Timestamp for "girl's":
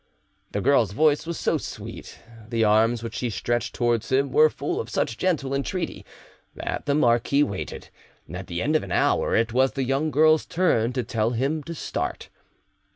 0.61-0.93, 10.09-10.43